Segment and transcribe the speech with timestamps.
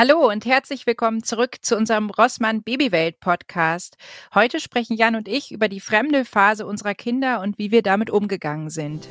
[0.00, 3.98] Hallo und herzlich willkommen zurück zu unserem Rossmann Babywelt Podcast.
[4.34, 8.08] Heute sprechen Jan und ich über die fremde Phase unserer Kinder und wie wir damit
[8.08, 9.06] umgegangen sind.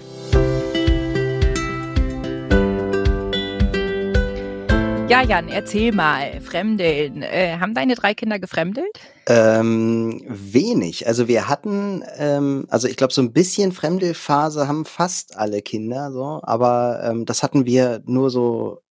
[5.08, 7.22] Ja, Jan, erzähl mal, Fremdeln.
[7.22, 9.00] Äh, haben deine drei Kinder gefremdelt?
[9.28, 11.06] Ähm, wenig.
[11.06, 16.12] Also wir hatten, ähm, also ich glaube, so ein bisschen Fremdelphase haben fast alle Kinder
[16.12, 18.82] so, aber ähm, das hatten wir nur so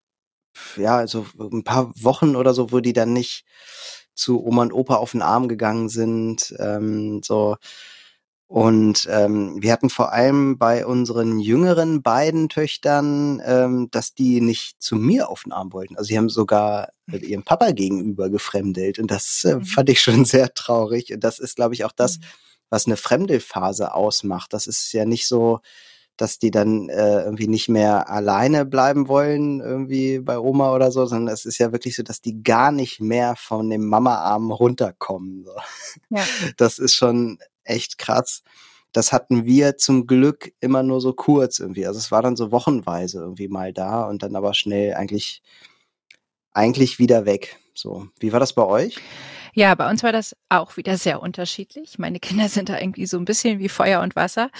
[0.76, 3.44] ja, also ein paar Wochen oder so, wo die dann nicht
[4.14, 7.56] zu Oma und Opa auf den Arm gegangen sind, ähm, so.
[8.48, 14.80] Und ähm, wir hatten vor allem bei unseren jüngeren beiden Töchtern, ähm, dass die nicht
[14.82, 15.96] zu mir auf den Arm wollten.
[15.98, 18.98] Also sie haben sogar mit ihrem Papa gegenüber gefremdelt.
[18.98, 19.66] Und das äh, mhm.
[19.66, 21.12] fand ich schon sehr traurig.
[21.12, 22.22] Und das ist, glaube ich, auch das, mhm.
[22.70, 24.54] was eine Fremdelphase ausmacht.
[24.54, 25.60] Das ist ja nicht so,
[26.18, 31.06] dass die dann äh, irgendwie nicht mehr alleine bleiben wollen, irgendwie bei Oma oder so,
[31.06, 35.44] sondern es ist ja wirklich so, dass die gar nicht mehr von dem Mama-Arm runterkommen.
[35.44, 35.52] So.
[36.10, 36.24] Ja.
[36.56, 38.42] Das ist schon echt krass.
[38.92, 41.86] Das hatten wir zum Glück immer nur so kurz irgendwie.
[41.86, 45.42] Also es war dann so wochenweise irgendwie mal da und dann aber schnell eigentlich,
[46.52, 47.58] eigentlich wieder weg.
[47.74, 48.08] So.
[48.18, 48.98] Wie war das bei euch?
[49.58, 51.98] Ja, bei uns war das auch wieder sehr unterschiedlich.
[51.98, 54.50] Meine Kinder sind da irgendwie so ein bisschen wie Feuer und Wasser.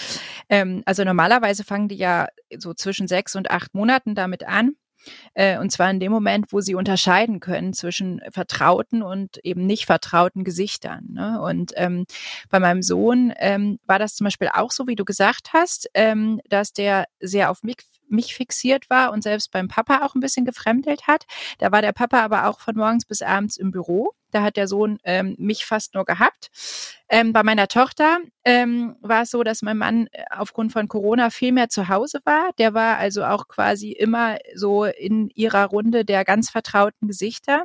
[0.49, 2.27] Ähm, also normalerweise fangen die ja
[2.59, 4.75] so zwischen sechs und acht Monaten damit an.
[5.35, 9.87] Äh, und zwar in dem Moment, wo sie unterscheiden können zwischen vertrauten und eben nicht
[9.87, 11.07] vertrauten Gesichtern.
[11.11, 11.41] Ne?
[11.41, 12.05] Und ähm,
[12.51, 16.41] bei meinem Sohn ähm, war das zum Beispiel auch so, wie du gesagt hast, ähm,
[16.49, 17.77] dass der sehr auf mich
[18.09, 21.27] mich fixiert war und selbst beim Papa auch ein bisschen gefremdelt hat.
[21.59, 24.13] Da war der Papa aber auch von morgens bis abends im Büro.
[24.31, 26.51] Da hat der Sohn ähm, mich fast nur gehabt.
[27.09, 31.31] Ähm, bei meiner Tochter ähm, war es so, dass mein Mann äh, aufgrund von Corona
[31.31, 32.51] viel mehr zu Hause war.
[32.59, 37.65] Der war also auch quasi immer so in ihrer Runde der ganz vertrauten Gesichter.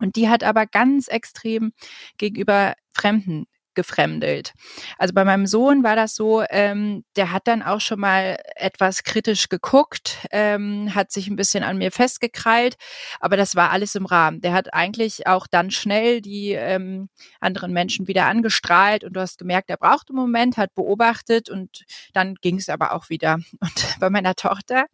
[0.00, 1.72] Und die hat aber ganz extrem
[2.18, 4.52] gegenüber Fremden gefremdelt.
[4.98, 9.04] Also bei meinem Sohn war das so, ähm, der hat dann auch schon mal etwas
[9.04, 12.76] kritisch geguckt, ähm, hat sich ein bisschen an mir festgekrallt,
[13.20, 14.40] aber das war alles im Rahmen.
[14.40, 17.08] Der hat eigentlich auch dann schnell die ähm,
[17.40, 21.84] anderen Menschen wieder angestrahlt und du hast gemerkt, er braucht einen Moment, hat beobachtet und
[22.12, 23.38] dann ging es aber auch wieder.
[23.60, 24.86] Und bei meiner Tochter,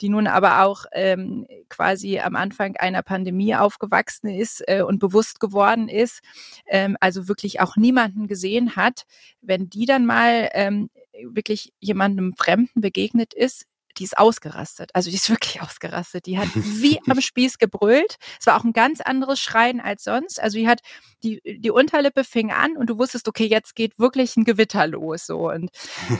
[0.00, 5.40] die nun aber auch ähm, quasi am Anfang einer Pandemie aufgewachsen ist äh, und bewusst
[5.40, 6.20] geworden ist,
[6.66, 9.04] ähm, also wirklich auch niemand jemanden gesehen hat,
[9.40, 10.90] wenn die dann mal ähm,
[11.30, 13.66] wirklich jemandem Fremden begegnet ist,
[13.98, 14.90] die ist ausgerastet.
[14.94, 16.26] Also die ist wirklich ausgerastet.
[16.26, 18.16] Die hat wie am Spieß gebrüllt.
[18.40, 20.40] Es war auch ein ganz anderes Schreien als sonst.
[20.40, 20.80] Also die hat
[21.22, 25.26] die, die Unterlippe fing an und du wusstest, okay, jetzt geht wirklich ein Gewitter los.
[25.26, 25.50] So.
[25.50, 25.70] Und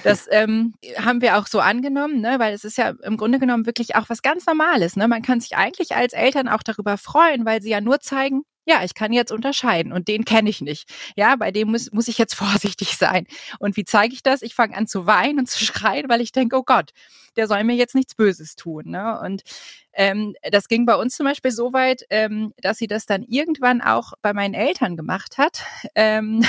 [0.05, 2.39] das ähm, haben wir auch so angenommen, ne?
[2.39, 4.97] weil es ist ja im Grunde genommen wirklich auch was ganz Normales.
[4.97, 5.09] Ne?
[5.09, 8.85] Man kann sich eigentlich als Eltern auch darüber freuen, weil sie ja nur zeigen, ja,
[8.85, 10.89] ich kann jetzt unterscheiden und den kenne ich nicht.
[11.17, 13.27] Ja, bei dem muss, muss ich jetzt vorsichtig sein.
[13.59, 14.43] Und wie zeige ich das?
[14.43, 16.91] Ich fange an zu weinen und zu schreien, weil ich denke, oh Gott,
[17.37, 18.85] der soll mir jetzt nichts Böses tun.
[18.87, 19.19] Ne?
[19.21, 19.43] Und
[19.95, 23.81] ähm, das ging bei uns zum Beispiel so weit, ähm, dass sie das dann irgendwann
[23.81, 25.65] auch bei meinen Eltern gemacht hat.
[25.95, 26.43] Ähm,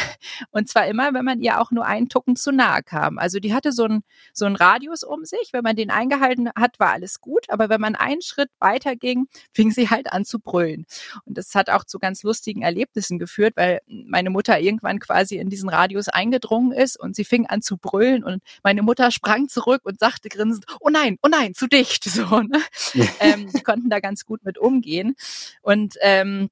[0.52, 3.20] und zwar immer, wenn man ihr auch nur einen Tucken zu nahe kam.
[3.20, 5.50] Also die hatte so einen so einen Radius um sich.
[5.52, 7.50] Wenn man den eingehalten hat, war alles gut.
[7.50, 10.86] Aber wenn man einen Schritt weiter ging, fing sie halt an zu brüllen.
[11.26, 15.50] Und das hat auch zu ganz lustigen Erlebnissen geführt, weil meine Mutter irgendwann quasi in
[15.50, 19.82] diesen Radius eingedrungen ist und sie fing an zu brüllen und meine Mutter sprang zurück
[19.84, 22.06] und sagte grinsend, oh nein, oh nein, zu dicht.
[22.14, 22.62] So, ne?
[23.20, 25.16] ähm, die konnten da ganz gut mit umgehen.
[25.62, 26.50] Und ähm,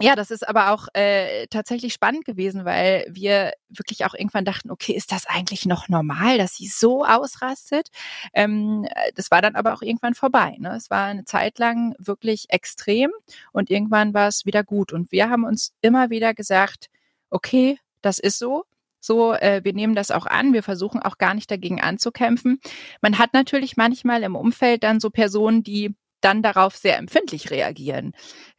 [0.00, 4.72] ja, das ist aber auch äh, tatsächlich spannend gewesen, weil wir wirklich auch irgendwann dachten,
[4.72, 7.90] okay, ist das eigentlich noch normal, dass sie so ausrastet?
[8.32, 10.56] Ähm, das war dann aber auch irgendwann vorbei.
[10.58, 10.74] Ne?
[10.74, 13.12] Es war eine Zeit lang wirklich extrem
[13.52, 14.92] und irgendwann war es wieder gut.
[14.92, 16.90] Und wir haben uns immer wieder gesagt,
[17.30, 18.64] okay, das ist so.
[18.98, 20.54] So, äh, wir nehmen das auch an.
[20.54, 22.58] Wir versuchen auch gar nicht dagegen anzukämpfen.
[23.00, 28.12] Man hat natürlich manchmal im Umfeld dann so Personen, die dann darauf sehr empfindlich reagieren.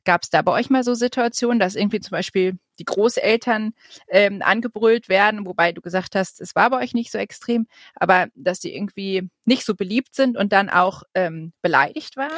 [0.04, 3.74] Gab es da bei euch mal so Situationen, dass irgendwie zum Beispiel die Großeltern
[4.10, 8.28] ähm, angebrüllt werden, wobei du gesagt hast, es war bei euch nicht so extrem, aber
[8.36, 12.32] dass die irgendwie nicht so beliebt sind und dann auch ähm, beleidigt waren?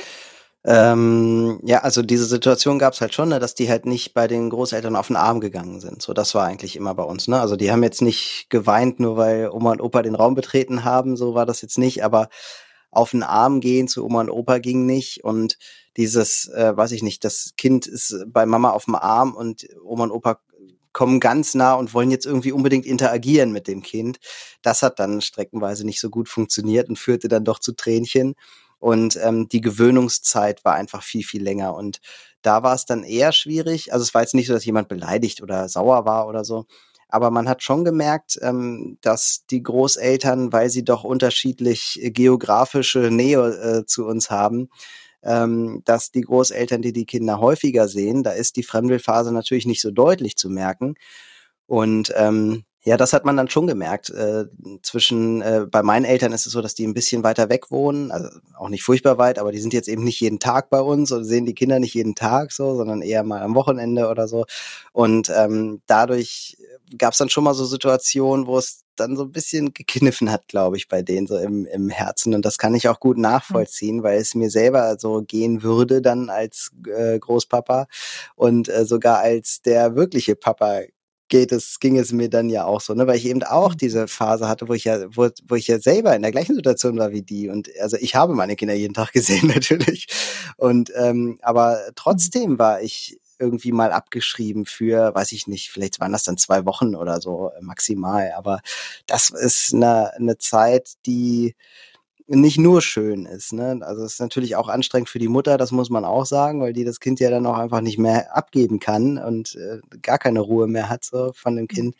[0.65, 4.27] Ähm, ja, also diese Situation gab es halt schon, ne, dass die halt nicht bei
[4.27, 6.01] den Großeltern auf den Arm gegangen sind.
[6.01, 7.29] So, das war eigentlich immer bei uns.
[7.29, 7.39] Ne?
[7.39, 11.15] Also die haben jetzt nicht geweint, nur weil Oma und Opa den Raum betreten haben.
[11.15, 12.03] So war das jetzt nicht.
[12.03, 12.27] Aber
[12.97, 15.57] auf den Arm gehen zu Oma und Opa ging nicht und
[15.97, 20.05] dieses, äh, weiß ich nicht, das Kind ist bei Mama auf dem Arm und Oma
[20.05, 20.39] und Opa
[20.93, 24.17] kommen ganz nah und wollen jetzt irgendwie unbedingt interagieren mit dem Kind.
[24.63, 28.33] Das hat dann streckenweise nicht so gut funktioniert und führte dann doch zu Tränchen.
[28.79, 31.75] Und ähm, die Gewöhnungszeit war einfach viel, viel länger.
[31.75, 31.99] Und
[32.41, 33.93] da war es dann eher schwierig.
[33.93, 36.65] Also es war jetzt nicht so, dass jemand beleidigt oder sauer war oder so.
[37.09, 43.39] Aber man hat schon gemerkt, ähm, dass die Großeltern, weil sie doch unterschiedlich geografische Nähe
[43.39, 44.69] äh, zu uns haben,
[45.23, 49.81] ähm, dass die Großeltern, die die Kinder häufiger sehen, da ist die Fremdelphase natürlich nicht
[49.81, 50.95] so deutlich zu merken.
[51.65, 54.09] Und ähm, ja, das hat man dann schon gemerkt.
[54.11, 54.45] Äh,
[54.81, 58.11] zwischen, äh, bei meinen Eltern ist es so, dass die ein bisschen weiter weg wohnen,
[58.11, 61.11] also auch nicht furchtbar weit, aber die sind jetzt eben nicht jeden Tag bei uns
[61.11, 64.45] und sehen die Kinder nicht jeden Tag so, sondern eher mal am Wochenende oder so.
[64.93, 66.55] Und ähm, dadurch
[66.97, 70.47] gab es dann schon mal so Situationen, wo es dann so ein bisschen gekniffen hat,
[70.47, 72.33] glaube ich, bei denen so im, im Herzen.
[72.33, 74.03] Und das kann ich auch gut nachvollziehen, mhm.
[74.03, 77.87] weil es mir selber so gehen würde dann als äh, Großpapa
[78.35, 80.83] und äh, sogar als der wirkliche Papa
[81.29, 83.77] geht es, ging es mir dann ja auch so, ne, weil ich eben auch mhm.
[83.77, 86.97] diese Phase hatte, wo ich ja, wo, wo ich ja selber in der gleichen Situation
[86.97, 87.49] war wie die.
[87.49, 90.07] Und also ich habe meine Kinder jeden Tag gesehen, natürlich.
[90.57, 91.91] Und ähm, aber mhm.
[91.95, 96.65] trotzdem war ich irgendwie mal abgeschrieben für, weiß ich nicht, vielleicht waren das dann zwei
[96.65, 98.31] Wochen oder so äh, maximal.
[98.35, 98.61] Aber
[99.05, 101.55] das ist eine, eine Zeit, die
[102.27, 103.53] nicht nur schön ist.
[103.53, 103.79] Ne?
[103.81, 106.73] Also es ist natürlich auch anstrengend für die Mutter, das muss man auch sagen, weil
[106.73, 110.41] die das Kind ja dann auch einfach nicht mehr abgeben kann und äh, gar keine
[110.41, 111.95] Ruhe mehr hat so von dem Kind.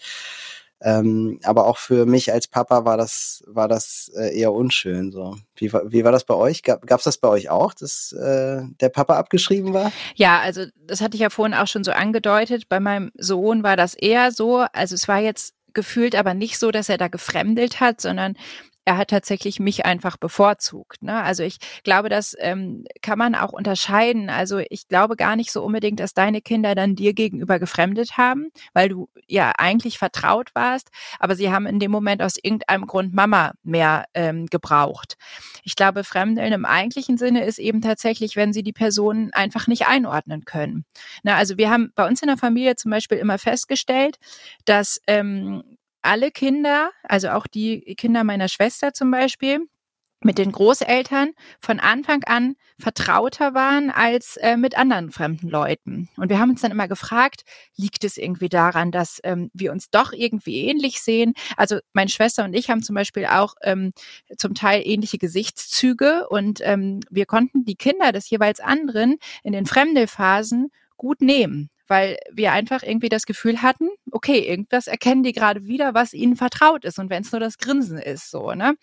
[0.80, 5.12] Ähm, aber auch für mich als Papa war das war das äh, eher unschön.
[5.12, 6.62] So wie war wie war das bei euch?
[6.62, 9.92] Gab es das bei euch auch, dass äh, der Papa abgeschrieben war?
[10.14, 12.70] Ja, also das hatte ich ja vorhin auch schon so angedeutet.
[12.70, 14.66] Bei meinem Sohn war das eher so.
[14.72, 18.36] Also es war jetzt gefühlt aber nicht so, dass er da gefremdelt hat, sondern
[18.88, 21.04] er hat tatsächlich mich einfach bevorzugt.
[21.04, 21.22] Ne?
[21.22, 24.30] Also ich glaube, das ähm, kann man auch unterscheiden.
[24.30, 28.48] Also ich glaube gar nicht so unbedingt, dass deine Kinder dann dir gegenüber gefremdet haben,
[28.72, 30.88] weil du ja eigentlich vertraut warst,
[31.20, 35.18] aber sie haben in dem Moment aus irgendeinem Grund Mama mehr ähm, gebraucht.
[35.64, 39.88] Ich glaube, Fremdeln im eigentlichen Sinne ist eben tatsächlich, wenn sie die Person einfach nicht
[39.88, 40.86] einordnen können.
[41.24, 44.18] Na, also wir haben bei uns in der Familie zum Beispiel immer festgestellt,
[44.64, 49.68] dass ähm, alle Kinder, also auch die Kinder meiner Schwester zum Beispiel,
[50.22, 56.10] mit den Großeltern von Anfang an vertrauter waren als äh, mit anderen fremden Leuten.
[56.18, 57.44] Und wir haben uns dann immer gefragt,
[57.76, 61.34] liegt es irgendwie daran, dass ähm, wir uns doch irgendwie ähnlich sehen?
[61.56, 63.92] Also meine Schwester und ich haben zum Beispiel auch ähm,
[64.38, 69.66] zum Teil ähnliche Gesichtszüge und ähm, wir konnten die Kinder des jeweils anderen in den
[69.66, 75.66] Fremdelphasen gut nehmen weil wir einfach irgendwie das Gefühl hatten, okay, irgendwas erkennen die gerade
[75.66, 78.76] wieder, was ihnen vertraut ist und wenn es nur das Grinsen ist, so, ne?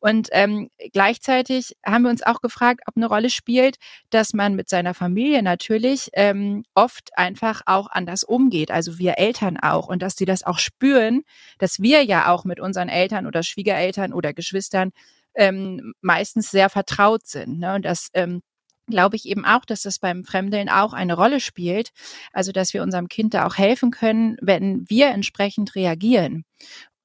[0.00, 3.76] Und ähm, gleichzeitig haben wir uns auch gefragt, ob eine Rolle spielt,
[4.10, 9.56] dass man mit seiner Familie natürlich ähm, oft einfach auch anders umgeht, also wir Eltern
[9.56, 11.22] auch und dass sie das auch spüren,
[11.58, 14.92] dass wir ja auch mit unseren Eltern oder Schwiegereltern oder Geschwistern
[15.34, 17.58] ähm, meistens sehr vertraut sind.
[17.60, 17.74] Ne?
[17.74, 18.42] Und dass ähm,
[18.86, 21.90] glaube ich eben auch, dass das beim Fremdeln auch eine Rolle spielt.
[22.32, 26.44] Also, dass wir unserem Kind da auch helfen können, wenn wir entsprechend reagieren.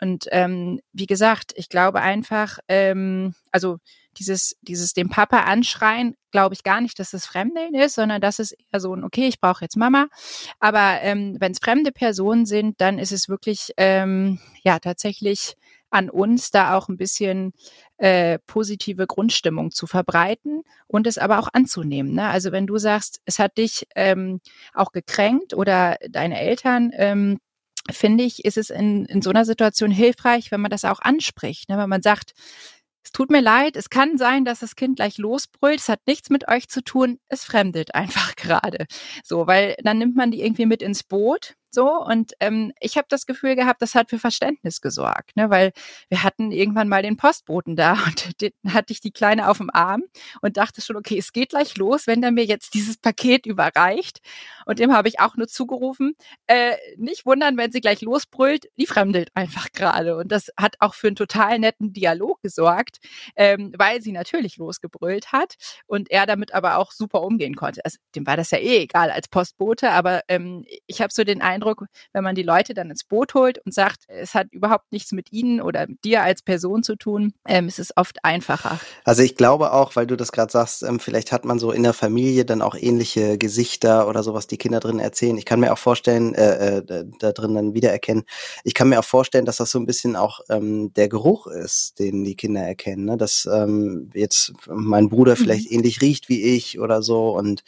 [0.01, 3.77] Und ähm, wie gesagt, ich glaube einfach, ähm, also
[4.17, 8.39] dieses, dieses dem Papa anschreien, glaube ich gar nicht, dass es Fremdeln ist, sondern dass
[8.39, 10.07] es eher so ein, okay, ich brauche jetzt Mama.
[10.59, 15.55] Aber ähm, wenn es fremde Personen sind, dann ist es wirklich ähm, ja tatsächlich
[15.91, 17.53] an uns, da auch ein bisschen
[17.97, 22.13] äh, positive Grundstimmung zu verbreiten und es aber auch anzunehmen.
[22.13, 22.27] Ne?
[22.27, 24.39] Also wenn du sagst, es hat dich ähm,
[24.73, 27.39] auch gekränkt oder deine Eltern, ähm,
[27.89, 31.69] finde ich, ist es in, in so einer Situation hilfreich, wenn man das auch anspricht.
[31.69, 31.77] Ne?
[31.77, 32.33] Wenn man sagt,
[33.03, 36.29] es tut mir leid, es kann sein, dass das Kind gleich losbrüllt, es hat nichts
[36.29, 38.85] mit euch zu tun, es fremdelt einfach gerade.
[39.23, 43.07] So, weil dann nimmt man die irgendwie mit ins Boot so, und ähm, ich habe
[43.09, 45.49] das Gefühl gehabt, das hat für Verständnis gesorgt, ne?
[45.49, 45.71] weil
[46.09, 49.69] wir hatten irgendwann mal den Postboten da und den hatte ich die Kleine auf dem
[49.69, 50.03] Arm
[50.41, 54.19] und dachte schon, okay, es geht gleich los, wenn der mir jetzt dieses Paket überreicht.
[54.65, 56.15] Und dem habe ich auch nur zugerufen,
[56.47, 60.17] äh, nicht wundern, wenn sie gleich losbrüllt, die fremdelt einfach gerade.
[60.17, 62.97] Und das hat auch für einen total netten Dialog gesorgt,
[63.35, 65.55] ähm, weil sie natürlich losgebrüllt hat
[65.87, 67.83] und er damit aber auch super umgehen konnte.
[67.85, 71.41] Also dem war das ja eh egal als Postbote, aber ähm, ich habe so den
[71.41, 74.91] Eindruck, Eindruck, wenn man die Leute dann ins Boot holt und sagt, es hat überhaupt
[74.91, 78.79] nichts mit ihnen oder mit dir als Person zu tun, ähm, ist es oft einfacher.
[79.05, 81.83] Also ich glaube auch, weil du das gerade sagst, ähm, vielleicht hat man so in
[81.83, 85.37] der Familie dann auch ähnliche Gesichter oder sowas, die Kinder drin erzählen.
[85.37, 88.23] Ich kann mir auch vorstellen, äh, äh, da drin dann wiedererkennen.
[88.63, 91.99] Ich kann mir auch vorstellen, dass das so ein bisschen auch ähm, der Geruch ist,
[91.99, 93.05] den die Kinder erkennen.
[93.05, 93.17] Ne?
[93.17, 95.37] Dass ähm, jetzt mein Bruder mhm.
[95.37, 97.63] vielleicht ähnlich riecht wie ich oder so und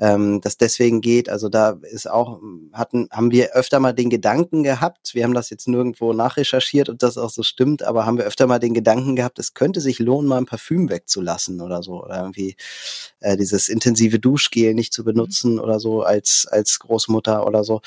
[0.00, 1.28] ähm, das deswegen geht.
[1.28, 2.40] Also da ist auch,
[2.72, 7.02] hatten, haben wir öfter mal den Gedanken gehabt, wir haben das jetzt nirgendwo nachrecherchiert und
[7.02, 9.98] das auch so stimmt, aber haben wir öfter mal den Gedanken gehabt, es könnte sich
[9.98, 12.02] lohnen, mal ein Parfüm wegzulassen oder so.
[12.02, 12.56] Oder irgendwie
[13.20, 15.06] äh, dieses intensive Duschgel nicht zu mhm.
[15.06, 17.80] benutzen oder so als, als Großmutter oder so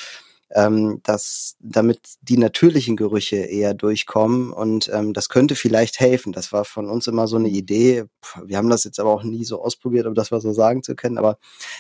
[0.52, 6.32] ähm, dass damit die natürlichen Gerüche eher durchkommen und ähm, das könnte vielleicht helfen.
[6.32, 8.06] Das war von uns immer so eine Idee.
[8.46, 10.96] Wir haben das jetzt aber auch nie so ausprobiert, um das mal so sagen zu
[10.96, 11.18] können.
[11.18, 11.38] Aber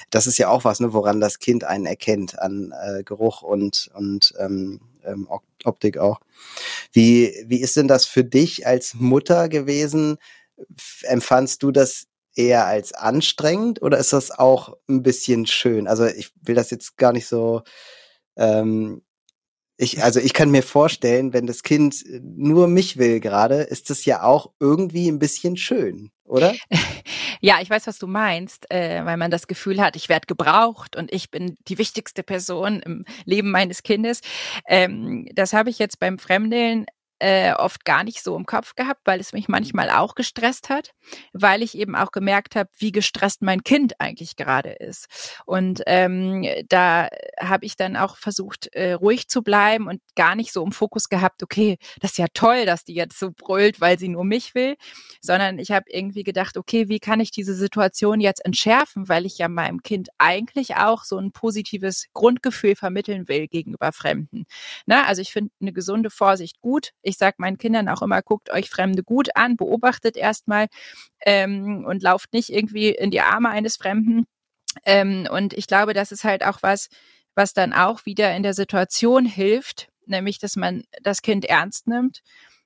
[0.09, 3.89] das ist ja auch was, ne, woran das Kind einen erkennt an äh, Geruch und
[3.93, 5.29] und ähm, ähm,
[5.63, 6.19] Optik auch.
[6.91, 10.17] Wie wie ist denn das für dich als Mutter gewesen?
[11.03, 15.87] Empfandst du das eher als anstrengend oder ist das auch ein bisschen schön?
[15.87, 17.63] Also ich will das jetzt gar nicht so
[18.37, 19.01] ähm,
[19.77, 24.05] ich, also ich kann mir vorstellen, wenn das Kind nur mich will gerade, ist das
[24.05, 26.53] ja auch irgendwie ein bisschen schön, oder?
[27.39, 30.95] Ja, ich weiß, was du meinst, äh, weil man das Gefühl hat, ich werde gebraucht
[30.95, 34.21] und ich bin die wichtigste Person im Leben meines Kindes.
[34.67, 36.87] Ähm, das habe ich jetzt beim Fremdeln
[37.19, 40.91] äh, oft gar nicht so im Kopf gehabt, weil es mich manchmal auch gestresst hat,
[41.33, 45.07] weil ich eben auch gemerkt habe, wie gestresst mein Kind eigentlich gerade ist.
[45.45, 47.09] Und ähm, da
[47.39, 51.09] habe ich dann auch versucht, äh, ruhig zu bleiben und gar nicht so im Fokus
[51.09, 54.53] gehabt, okay, das ist ja toll, dass die jetzt so brüllt, weil sie nur mich
[54.55, 54.75] will,
[55.21, 59.37] sondern ich habe irgendwie gedacht, okay, wie kann ich diese Situation jetzt entschärfen, weil ich
[59.37, 64.45] ja meinem Kind eigentlich auch so ein positives Grundgefühl vermitteln will gegenüber Fremden.
[64.85, 68.51] Na, also ich finde eine gesunde Vorsicht gut ich sage meinen Kindern auch immer, guckt
[68.51, 70.67] euch Fremde gut an, beobachtet erstmal
[71.25, 74.25] ähm, und lauft nicht irgendwie in die Arme eines Fremden.
[74.85, 76.89] Ähm, und ich glaube, das ist halt auch was,
[77.33, 82.21] was dann auch wieder in der Situation hilft, nämlich dass man das Kind ernst nimmt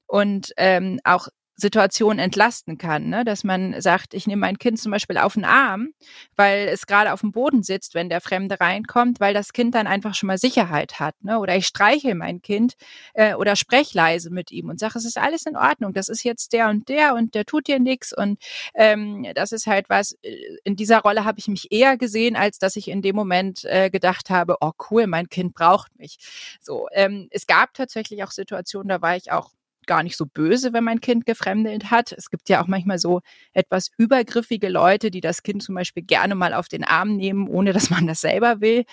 [0.07, 1.27] und ähm, auch
[1.61, 3.23] Situation entlasten kann, ne?
[3.23, 5.89] dass man sagt, ich nehme mein Kind zum Beispiel auf den Arm,
[6.35, 9.87] weil es gerade auf dem Boden sitzt, wenn der Fremde reinkommt, weil das Kind dann
[9.87, 11.15] einfach schon mal Sicherheit hat.
[11.23, 11.39] Ne?
[11.39, 12.73] Oder ich streiche mein Kind
[13.13, 16.23] äh, oder spreche leise mit ihm und sage, es ist alles in Ordnung, das ist
[16.23, 18.39] jetzt der und der und der tut dir nichts und
[18.73, 22.59] ähm, das ist halt was, äh, in dieser Rolle habe ich mich eher gesehen, als
[22.59, 26.17] dass ich in dem Moment äh, gedacht habe, oh cool, mein Kind braucht mich.
[26.59, 29.51] So, ähm, es gab tatsächlich auch Situationen, da war ich auch
[29.87, 32.11] gar nicht so böse, wenn mein Kind gefremdelt hat.
[32.11, 33.21] Es gibt ja auch manchmal so
[33.53, 37.73] etwas übergriffige Leute, die das Kind zum Beispiel gerne mal auf den Arm nehmen, ohne
[37.73, 38.85] dass man das selber will.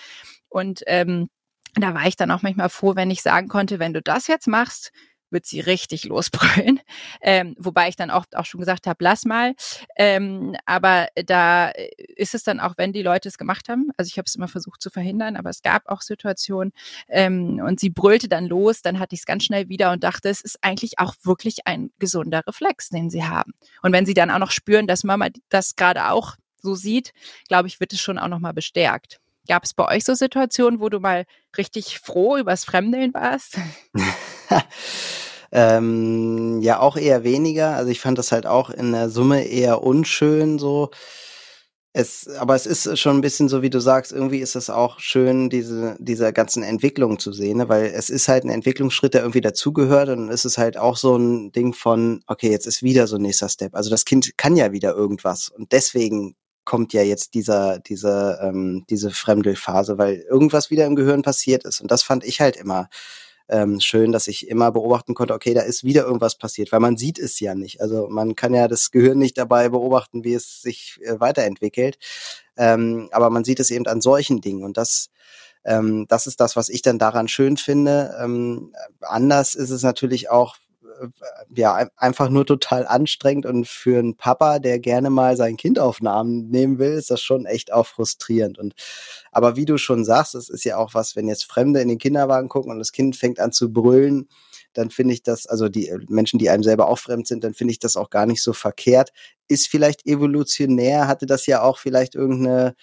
[0.49, 1.29] Und ähm,
[1.75, 4.47] da war ich dann auch manchmal froh, wenn ich sagen konnte, wenn du das jetzt
[4.47, 4.91] machst,
[5.31, 6.79] wird sie richtig losbrüllen.
[7.21, 9.53] Ähm, wobei ich dann oft auch schon gesagt habe, lass mal.
[9.95, 11.69] Ähm, aber da
[12.15, 13.91] ist es dann auch, wenn die Leute es gemacht haben.
[13.97, 16.71] Also ich habe es immer versucht zu verhindern, aber es gab auch Situationen
[17.07, 18.81] ähm, und sie brüllte dann los.
[18.81, 21.91] Dann hatte ich es ganz schnell wieder und dachte, es ist eigentlich auch wirklich ein
[21.99, 23.53] gesunder Reflex, den sie haben.
[23.81, 27.13] Und wenn sie dann auch noch spüren, dass Mama das gerade auch so sieht,
[27.47, 29.19] glaube ich, wird es schon auch noch mal bestärkt.
[29.49, 31.25] Gab es bei euch so Situationen, wo du mal
[31.57, 33.57] richtig froh übers Fremdeln warst?
[35.51, 37.75] ähm, ja, auch eher weniger.
[37.75, 40.91] Also ich fand das halt auch in der Summe eher unschön so.
[41.93, 44.99] Es, aber es ist schon ein bisschen so, wie du sagst, irgendwie ist es auch
[44.99, 47.67] schön, diese, diese ganzen Entwicklungen zu sehen, ne?
[47.67, 51.17] weil es ist halt ein Entwicklungsschritt, der irgendwie dazugehört und es ist halt auch so
[51.17, 53.73] ein Ding von, okay, jetzt ist wieder so ein nächster Step.
[53.73, 56.35] Also das Kind kann ja wieder irgendwas und deswegen
[56.69, 61.81] kommt ja jetzt dieser, dieser, ähm, diese Fremdelphase, weil irgendwas wieder im Gehirn passiert ist.
[61.81, 62.89] Und das fand ich halt immer
[63.49, 66.95] ähm, schön, dass ich immer beobachten konnte, okay, da ist wieder irgendwas passiert, weil man
[66.95, 67.81] sieht es ja nicht.
[67.81, 71.97] Also man kann ja das Gehirn nicht dabei beobachten, wie es sich äh, weiterentwickelt.
[72.55, 74.63] Ähm, aber man sieht es eben an solchen Dingen.
[74.63, 75.09] Und das,
[75.65, 78.15] ähm, das ist das, was ich dann daran schön finde.
[78.21, 80.57] Ähm, anders ist es natürlich auch,
[81.55, 85.99] ja, einfach nur total anstrengend und für einen Papa, der gerne mal sein Kind auf
[86.03, 88.57] Arm nehmen will, ist das schon echt auch frustrierend.
[88.57, 88.73] Und
[89.31, 91.97] aber wie du schon sagst, es ist ja auch was, wenn jetzt Fremde in den
[91.97, 94.27] Kinderwagen gucken und das Kind fängt an zu brüllen,
[94.73, 97.71] dann finde ich das, also die Menschen, die einem selber auch fremd sind, dann finde
[97.71, 99.11] ich das auch gar nicht so verkehrt.
[99.47, 102.75] Ist vielleicht evolutionär, hatte das ja auch vielleicht irgendeine,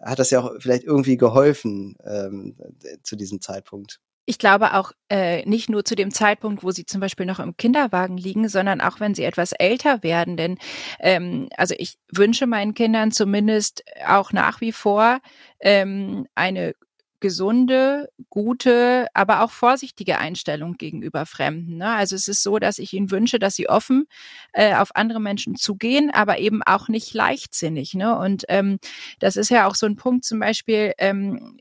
[0.00, 2.56] hat das ja auch vielleicht irgendwie geholfen ähm,
[3.02, 4.00] zu diesem Zeitpunkt.
[4.24, 7.56] Ich glaube auch äh, nicht nur zu dem Zeitpunkt, wo sie zum Beispiel noch im
[7.56, 10.36] Kinderwagen liegen, sondern auch wenn sie etwas älter werden.
[10.36, 10.58] Denn
[11.00, 15.18] ähm, also ich wünsche meinen Kindern zumindest auch nach wie vor
[15.60, 16.74] ähm, eine
[17.22, 21.78] gesunde, gute, aber auch vorsichtige Einstellung gegenüber Fremden.
[21.78, 21.88] Ne?
[21.94, 24.04] Also es ist so, dass ich ihnen wünsche, dass sie offen
[24.52, 27.94] äh, auf andere Menschen zugehen, aber eben auch nicht leichtsinnig.
[27.94, 28.18] Ne?
[28.18, 28.78] Und ähm,
[29.20, 31.56] das ist ja auch so ein Punkt zum Beispiel, ähm,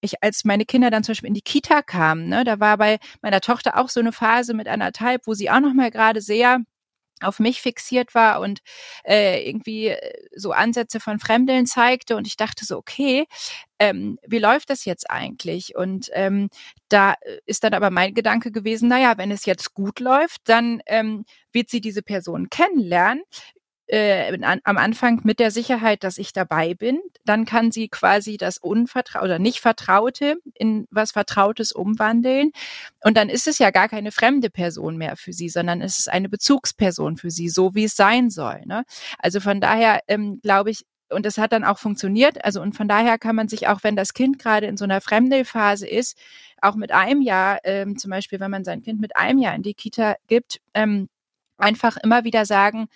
[0.00, 2.98] ich, als meine Kinder dann zum Beispiel in die Kita kamen, ne, da war bei
[3.22, 6.60] meiner Tochter auch so eine Phase mit anderthalb, wo sie auch noch mal gerade sehr
[7.20, 8.60] auf mich fixiert war und
[9.04, 13.26] äh, irgendwie äh, so Ansätze von Fremdeln zeigte und ich dachte so, okay,
[13.78, 15.76] ähm, wie läuft das jetzt eigentlich?
[15.76, 16.48] Und ähm,
[16.88, 20.80] da äh, ist dann aber mein Gedanke gewesen, naja, wenn es jetzt gut läuft, dann
[20.86, 23.22] ähm, wird sie diese Person kennenlernen,
[23.88, 27.00] äh, an, am Anfang mit der Sicherheit, dass ich dabei bin.
[27.24, 32.52] Dann kann sie quasi das Unvertraute oder nicht Vertraute in was Vertrautes umwandeln.
[33.02, 36.10] Und dann ist es ja gar keine fremde Person mehr für sie, sondern es ist
[36.10, 38.62] eine Bezugsperson für sie, so wie es sein soll.
[38.66, 38.84] Ne?
[39.18, 42.44] Also von daher ähm, glaube ich, und es hat dann auch funktioniert.
[42.44, 45.00] Also und von daher kann man sich auch, wenn das Kind gerade in so einer
[45.00, 46.18] Fremdelphase ist,
[46.60, 49.62] auch mit einem Jahr, ähm, zum Beispiel, wenn man sein Kind mit einem Jahr in
[49.62, 51.08] die Kita gibt, ähm,
[51.56, 52.88] einfach immer wieder sagen,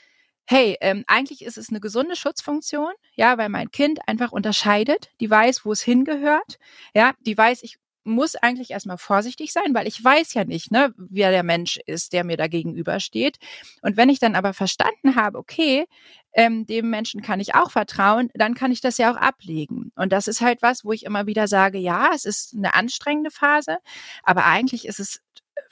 [0.53, 5.31] hey, ähm, eigentlich ist es eine gesunde Schutzfunktion, ja, weil mein Kind einfach unterscheidet, die
[5.31, 6.59] weiß, wo es hingehört,
[6.95, 10.93] ja, die weiß, ich muss eigentlich erstmal vorsichtig sein, weil ich weiß ja nicht, ne,
[10.99, 13.39] wer der Mensch ist, der mir da gegenübersteht.
[13.81, 15.87] Und wenn ich dann aber verstanden habe, okay,
[16.35, 19.91] ähm, dem Menschen kann ich auch vertrauen, dann kann ich das ja auch ablegen.
[19.97, 23.31] Und das ist halt was, wo ich immer wieder sage, ja, es ist eine anstrengende
[23.31, 23.79] Phase,
[24.23, 25.23] aber eigentlich ist es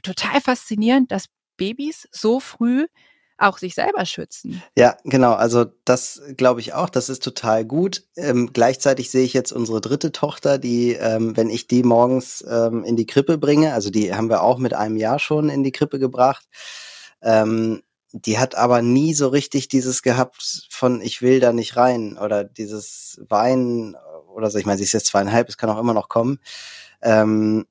[0.03, 1.27] total faszinierend, dass
[1.59, 2.87] Babys so früh
[3.41, 4.63] auch sich selber schützen.
[4.77, 5.33] Ja, genau.
[5.33, 6.91] Also das glaube ich auch.
[6.91, 8.05] Das ist total gut.
[8.17, 12.85] Ähm, gleichzeitig sehe ich jetzt unsere dritte Tochter, die, ähm, wenn ich die morgens ähm,
[12.85, 15.73] in die Krippe bringe, also die haben wir auch mit einem Jahr schon in die
[15.73, 16.47] Krippe gebracht.
[17.23, 17.83] Ähm,
[18.13, 22.45] die hat aber nie so richtig dieses gehabt von ich will da nicht rein oder
[22.45, 23.97] dieses Weinen
[24.35, 24.59] oder so.
[24.59, 26.41] Ich meine, sie ist jetzt zweieinhalb, es kann auch immer noch kommen.
[27.03, 27.67] Ähm,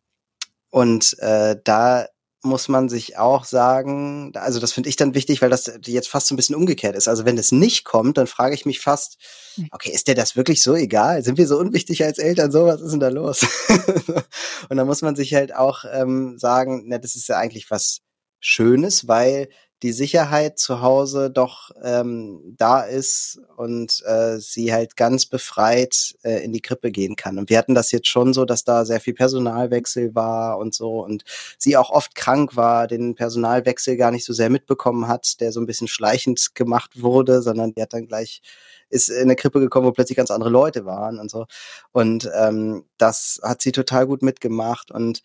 [0.69, 2.07] und äh, da
[2.41, 6.27] muss man sich auch sagen, also das finde ich dann wichtig, weil das jetzt fast
[6.27, 7.08] so ein bisschen umgekehrt ist.
[7.08, 9.17] Also wenn es nicht kommt, dann frage ich mich fast,
[9.55, 9.67] hm.
[9.72, 11.24] okay, ist dir das wirklich so egal?
[11.24, 12.51] Sind wir so unwichtig als Eltern?
[12.51, 13.46] So, was ist denn da los?
[14.69, 18.00] und dann muss man sich halt auch ähm, sagen, na, das ist ja eigentlich was
[18.39, 19.50] Schönes, weil
[19.81, 26.43] die Sicherheit zu Hause doch ähm, da ist und äh, sie halt ganz befreit äh,
[26.43, 27.38] in die Krippe gehen kann.
[27.38, 31.03] Und wir hatten das jetzt schon so, dass da sehr viel Personalwechsel war und so
[31.03, 31.24] und
[31.57, 35.62] sie auch oft krank war, den Personalwechsel gar nicht so sehr mitbekommen hat, der so
[35.62, 38.41] ein bisschen schleichend gemacht wurde, sondern die hat dann gleich
[38.89, 41.45] ist in eine Krippe gekommen, wo plötzlich ganz andere Leute waren und so.
[41.91, 45.21] Und ähm, das hat sie total gut mitgemacht und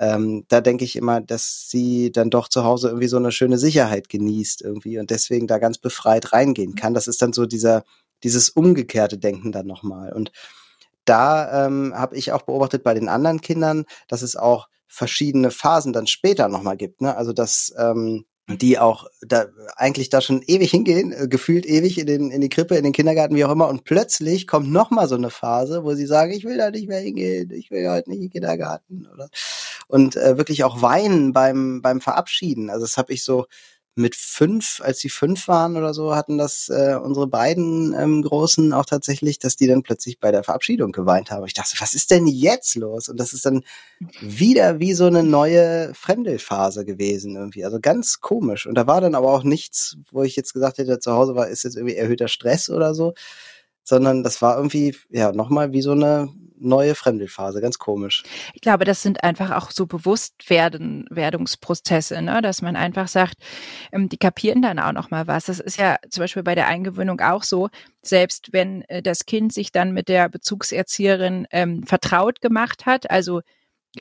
[0.00, 3.58] ähm, da denke ich immer, dass sie dann doch zu Hause irgendwie so eine schöne
[3.58, 6.94] Sicherheit genießt irgendwie und deswegen da ganz befreit reingehen kann.
[6.94, 7.84] Das ist dann so dieser,
[8.22, 10.14] dieses umgekehrte Denken dann nochmal.
[10.14, 10.32] Und
[11.04, 15.92] da ähm, habe ich auch beobachtet bei den anderen Kindern, dass es auch verschiedene Phasen
[15.92, 17.02] dann später nochmal gibt.
[17.02, 17.14] Ne?
[17.14, 22.06] Also dass ähm, die auch da eigentlich da schon ewig hingehen, äh, gefühlt ewig in
[22.06, 25.08] den in die Krippe, in den Kindergarten, wie auch immer, und plötzlich kommt noch mal
[25.08, 28.10] so eine Phase, wo sie sagen, ich will da nicht mehr hingehen, ich will heute
[28.10, 29.28] nicht in den Kindergarten oder
[29.90, 32.70] und äh, wirklich auch weinen beim beim Verabschieden.
[32.70, 33.46] Also das habe ich so
[33.96, 38.72] mit fünf, als sie fünf waren oder so, hatten das äh, unsere beiden ähm, Großen
[38.72, 41.44] auch tatsächlich, dass die dann plötzlich bei der Verabschiedung geweint haben.
[41.44, 43.08] Ich dachte, was ist denn jetzt los?
[43.08, 43.62] Und das ist dann
[44.20, 47.64] wieder wie so eine neue Fremdelphase gewesen irgendwie.
[47.64, 48.66] Also ganz komisch.
[48.66, 51.48] Und da war dann aber auch nichts, wo ich jetzt gesagt hätte, zu Hause war,
[51.48, 53.14] ist jetzt irgendwie erhöhter Stress oder so,
[53.90, 58.22] sondern das war irgendwie, ja, nochmal wie so eine neue Fremdelphase, ganz komisch.
[58.54, 62.40] Ich glaube, das sind einfach auch so Bewusstwerden, Werdungsprozesse, ne?
[62.42, 63.34] dass man einfach sagt,
[63.92, 65.46] ähm, die kapieren dann auch noch mal was.
[65.46, 67.68] Das ist ja zum Beispiel bei der Eingewöhnung auch so,
[68.02, 73.40] selbst wenn äh, das Kind sich dann mit der Bezugserzieherin ähm, vertraut gemacht hat, also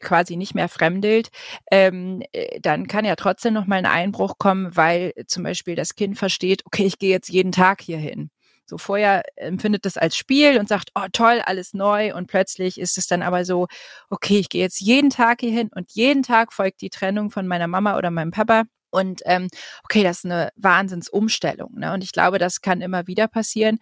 [0.01, 1.29] quasi nicht mehr fremdelt,
[1.71, 5.95] ähm, äh, dann kann ja trotzdem noch mal ein Einbruch kommen, weil zum Beispiel das
[5.95, 8.29] Kind versteht, okay, ich gehe jetzt jeden Tag hier hin.
[8.69, 12.97] So vorher empfindet das als Spiel und sagt, oh toll, alles neu und plötzlich ist
[12.97, 13.67] es dann aber so,
[14.09, 17.47] okay, ich gehe jetzt jeden Tag hier hin und jeden Tag folgt die Trennung von
[17.47, 18.63] meiner Mama oder meinem Papa.
[18.91, 19.47] Und ähm,
[19.83, 21.77] okay, das ist eine Wahnsinnsumstellung.
[21.77, 21.93] Ne?
[21.93, 23.77] Und ich glaube, das kann immer wieder passieren.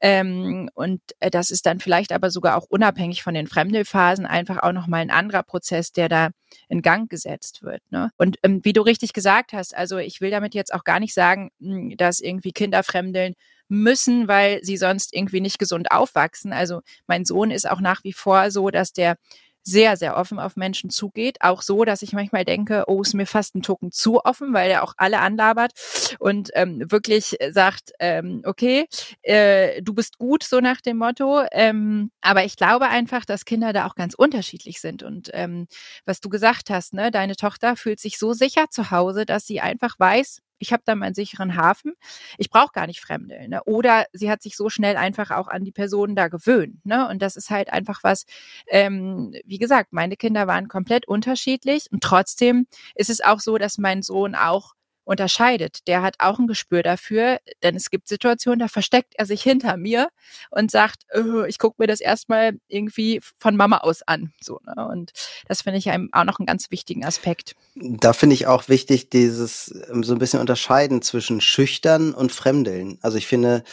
[0.00, 4.62] Ähm, und äh, das ist dann vielleicht aber sogar auch unabhängig von den Fremdelphasen einfach
[4.62, 6.30] auch nochmal ein anderer Prozess, der da
[6.68, 7.82] in Gang gesetzt wird.
[7.90, 8.10] Ne?
[8.18, 11.14] Und ähm, wie du richtig gesagt hast, also ich will damit jetzt auch gar nicht
[11.14, 13.34] sagen, hm, dass irgendwie Kinderfremdeln
[13.70, 16.52] müssen, weil sie sonst irgendwie nicht gesund aufwachsen.
[16.52, 19.16] Also mein Sohn ist auch nach wie vor so, dass der
[19.62, 21.38] sehr, sehr offen auf Menschen zugeht.
[21.40, 24.70] Auch so, dass ich manchmal denke, oh, ist mir fast ein Tucken zu offen, weil
[24.70, 25.72] er auch alle anlabert
[26.18, 28.86] und ähm, wirklich sagt, ähm, okay,
[29.22, 31.42] äh, du bist gut, so nach dem Motto.
[31.52, 35.02] Ähm, aber ich glaube einfach, dass Kinder da auch ganz unterschiedlich sind.
[35.02, 35.66] Und ähm,
[36.04, 39.60] was du gesagt hast, ne, deine Tochter fühlt sich so sicher zu Hause, dass sie
[39.60, 41.94] einfach weiß, ich habe da meinen sicheren Hafen.
[42.38, 43.50] Ich brauche gar nicht fremdeln.
[43.50, 43.62] Ne?
[43.64, 46.84] Oder sie hat sich so schnell einfach auch an die Personen da gewöhnt.
[46.86, 47.08] Ne?
[47.08, 48.26] Und das ist halt einfach was,
[48.68, 53.78] ähm, wie gesagt, meine Kinder waren komplett unterschiedlich und trotzdem ist es auch so, dass
[53.78, 55.86] mein Sohn auch unterscheidet.
[55.86, 59.76] Der hat auch ein Gespür dafür, denn es gibt Situationen, da versteckt er sich hinter
[59.76, 60.08] mir
[60.50, 64.32] und sagt, oh, ich gucke mir das erstmal irgendwie von Mama aus an.
[64.40, 64.86] So, ne?
[64.88, 65.12] Und
[65.48, 67.56] das finde ich auch noch einen ganz wichtigen Aspekt.
[67.74, 72.98] Da finde ich auch wichtig, dieses ähm, so ein bisschen unterscheiden zwischen schüchtern und Fremdeln.
[73.02, 73.64] Also ich finde,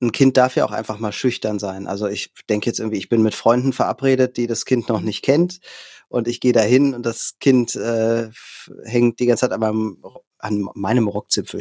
[0.00, 1.86] ein Kind darf ja auch einfach mal schüchtern sein.
[1.86, 5.22] Also ich denke jetzt irgendwie, ich bin mit Freunden verabredet, die das Kind noch nicht
[5.22, 5.58] kennt
[6.08, 8.30] und ich gehe dahin und das Kind äh,
[8.84, 10.02] hängt die ganze Zeit an meinem
[10.38, 11.60] an meinem Rockzipfel.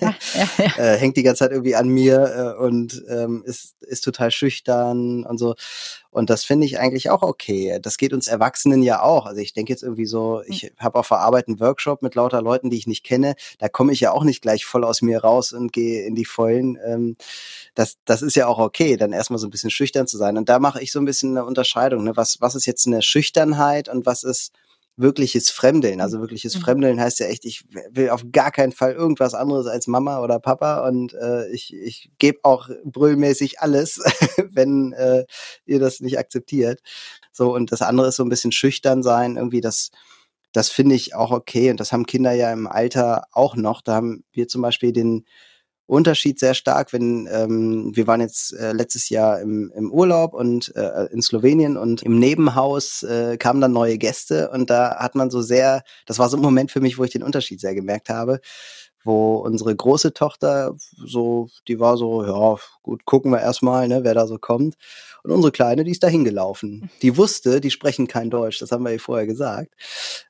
[0.00, 0.14] ja,
[0.58, 0.76] ja.
[0.76, 5.24] äh, hängt die ganze Zeit irgendwie an mir äh, und ähm, ist, ist total schüchtern
[5.24, 5.54] und so.
[6.10, 7.78] Und das finde ich eigentlich auch okay.
[7.80, 9.26] Das geht uns Erwachsenen ja auch.
[9.26, 10.46] Also ich denke jetzt irgendwie so, hm.
[10.48, 13.36] ich habe auf der Arbeit einen Workshop mit lauter Leuten, die ich nicht kenne.
[13.58, 16.26] Da komme ich ja auch nicht gleich voll aus mir raus und gehe in die
[16.26, 16.78] Vollen.
[16.84, 17.16] Ähm,
[17.74, 20.36] das, das ist ja auch okay, dann erstmal so ein bisschen schüchtern zu sein.
[20.36, 22.04] Und da mache ich so ein bisschen eine Unterscheidung.
[22.04, 22.16] Ne?
[22.16, 24.52] Was, was ist jetzt eine Schüchternheit und was ist
[24.96, 26.00] wirkliches Fremdeln.
[26.00, 26.60] Also wirkliches mhm.
[26.60, 30.38] Fremdeln heißt ja echt, ich will auf gar keinen Fall irgendwas anderes als Mama oder
[30.38, 33.98] Papa und äh, ich, ich gebe auch brüllmäßig alles,
[34.50, 35.24] wenn äh,
[35.66, 36.80] ihr das nicht akzeptiert.
[37.32, 39.90] So, und das andere ist so ein bisschen schüchtern sein, irgendwie das,
[40.52, 41.70] das finde ich auch okay.
[41.70, 43.82] Und das haben Kinder ja im Alter auch noch.
[43.82, 45.24] Da haben wir zum Beispiel den
[45.86, 50.74] Unterschied sehr stark, wenn ähm, wir waren jetzt äh, letztes Jahr im, im Urlaub und
[50.76, 55.30] äh, in Slowenien und im Nebenhaus äh, kamen dann neue Gäste und da hat man
[55.30, 58.08] so sehr, das war so ein Moment für mich, wo ich den Unterschied sehr gemerkt
[58.08, 58.40] habe,
[59.04, 64.14] wo unsere große Tochter so, die war so, ja, gut, gucken wir erstmal, ne, wer
[64.14, 64.76] da so kommt.
[65.24, 66.90] Und unsere Kleine, die ist da hingelaufen.
[67.00, 69.70] Die wusste, die sprechen kein Deutsch, das haben wir ihr vorher gesagt.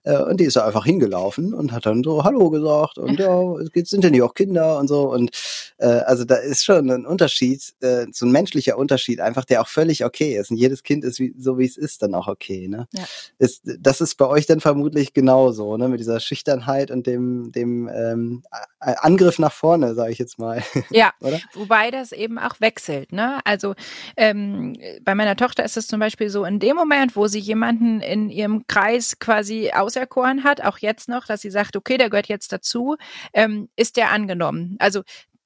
[0.04, 3.56] Äh, und die ist da einfach hingelaufen und hat dann so Hallo gesagt und ja,
[3.84, 5.10] sind denn hier auch Kinder und so.
[5.10, 5.32] Und
[5.78, 9.68] äh, also da ist schon ein Unterschied, äh, so ein menschlicher Unterschied, einfach der auch
[9.68, 10.52] völlig okay ist.
[10.52, 12.68] Und jedes Kind ist wie, so, wie es ist, dann auch okay.
[12.68, 12.86] Ne?
[12.92, 13.02] Ja.
[13.38, 15.88] Ist, das ist bei euch dann vermutlich genauso, ne?
[15.88, 18.44] Mit dieser Schüchternheit und dem, dem ähm,
[18.78, 20.62] Angriff nach vorne, sage ich jetzt mal.
[20.90, 21.12] Ja,
[21.54, 23.12] wobei das eben auch wechselt.
[23.12, 23.40] Ne?
[23.44, 23.74] Also
[24.16, 28.00] ähm, bei meiner Tochter ist es zum Beispiel so, in dem Moment, wo sie jemanden
[28.00, 32.28] in ihrem Kreis quasi auserkoren hat, auch jetzt noch, dass sie sagt, okay, der gehört
[32.28, 32.96] jetzt dazu,
[33.32, 34.76] ähm, ist der angenommen.
[34.78, 35.02] Also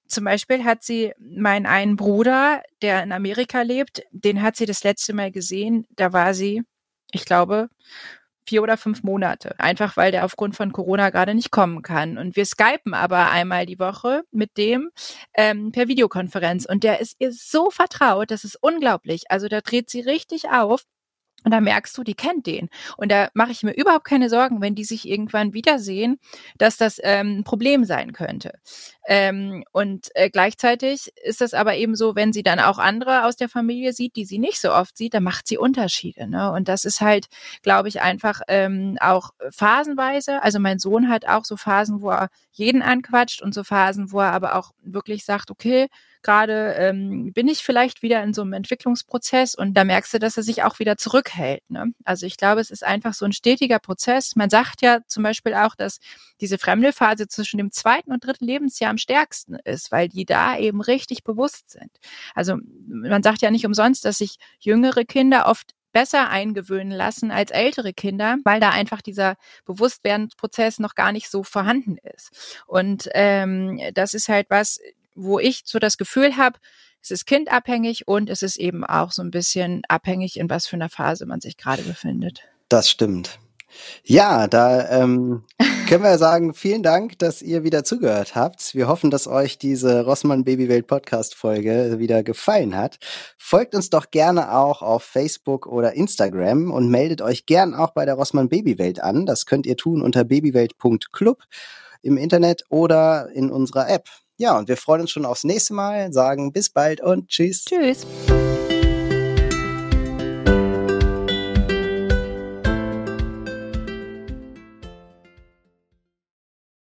[0.09, 4.83] zum Beispiel hat sie meinen einen Bruder, der in Amerika lebt, den hat sie das
[4.83, 6.63] letzte Mal gesehen, da war sie,
[7.13, 7.69] ich glaube,
[8.49, 9.55] vier oder fünf Monate.
[9.59, 12.19] Einfach weil der aufgrund von Corona gerade nicht kommen kann.
[12.19, 14.91] Und wir skypen aber einmal die Woche mit dem
[15.35, 16.67] ähm, per Videokonferenz.
[16.67, 19.25] Und der ist ihr so vertraut, das ist unglaublich.
[19.31, 20.85] Also da dreht sie richtig auf.
[21.45, 22.69] Und da merkst du, die kennt den.
[22.97, 26.19] Und da mache ich mir überhaupt keine Sorgen, wenn die sich irgendwann wiedersehen,
[26.59, 28.53] dass das ähm, ein Problem sein könnte.
[29.07, 33.37] Ähm, und äh, gleichzeitig ist das aber eben so, wenn sie dann auch andere aus
[33.37, 36.29] der Familie sieht, die sie nicht so oft sieht, dann macht sie Unterschiede.
[36.29, 36.51] Ne?
[36.51, 37.29] Und das ist halt,
[37.63, 40.43] glaube ich, einfach ähm, auch phasenweise.
[40.43, 44.21] Also mein Sohn hat auch so Phasen, wo er jeden anquatscht und so Phasen, wo
[44.21, 45.87] er aber auch wirklich sagt, okay,
[46.23, 50.37] gerade ähm, bin ich vielleicht wieder in so einem Entwicklungsprozess und da merkst du, dass
[50.37, 51.63] er sich auch wieder zurückhält.
[51.69, 51.93] Ne?
[52.05, 54.37] Also ich glaube, es ist einfach so ein stetiger Prozess.
[54.37, 55.99] Man sagt ja zum Beispiel auch, dass
[56.41, 60.81] diese Fremdelphase zwischen dem zweiten und dritten Lebensjahr am stärksten ist, weil die da eben
[60.81, 61.91] richtig bewusst sind.
[62.35, 67.51] Also man sagt ja nicht umsonst, dass sich jüngere Kinder oft besser eingewöhnen lassen als
[67.51, 72.63] ältere Kinder, weil da einfach dieser Bewusstwerdensprozess noch gar nicht so vorhanden ist.
[72.67, 74.79] Und ähm, das ist halt was,
[75.19, 76.59] wo ich so das Gefühl habe,
[77.03, 80.77] es ist kindabhängig und es ist eben auch so ein bisschen abhängig, in was für
[80.77, 82.43] einer Phase man sich gerade befindet.
[82.69, 83.39] Das stimmt.
[84.05, 85.45] Ja, da ähm,
[85.89, 88.75] können wir sagen, vielen Dank, dass ihr wieder zugehört habt.
[88.75, 92.99] Wir hoffen, dass euch diese Rossmann Babywelt Podcast Folge wieder gefallen hat.
[93.37, 98.07] Folgt uns doch gerne auch auf Facebook oder Instagram und meldet euch gern auch bei
[98.07, 99.27] der Rossmann Babywelt an.
[99.27, 101.43] Das könnt ihr tun unter babywelt.club
[102.03, 104.09] im Internet oder in unserer App.
[104.39, 107.65] Ja, und wir freuen uns schon aufs nächste Mal, sagen bis bald und tschüss.
[107.65, 108.07] Tschüss.